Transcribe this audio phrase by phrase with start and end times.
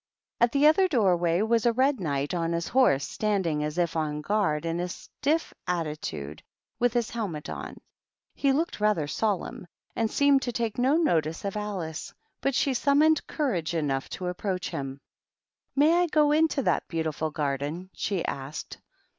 [0.39, 3.95] At the otlier door way was a Red Knight on his horse, standing, as if
[3.95, 6.41] on guard, in a stiff attitude,
[6.79, 7.77] with hia hel met on.
[8.33, 12.11] He looked rather solemn, and seemed to take no notice of Alice,
[12.41, 14.99] biit she summoned courage enough to approach him.
[15.75, 18.79] "May I go into that beautiful garden?" Bhe asked.